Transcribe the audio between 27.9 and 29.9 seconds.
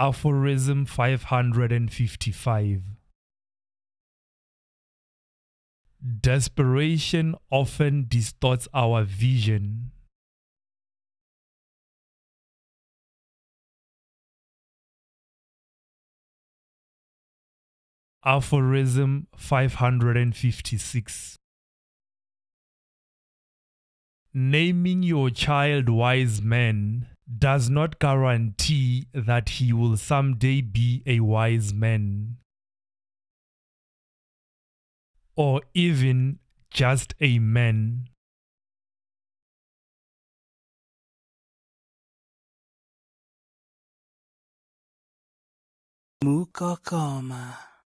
guarantee that he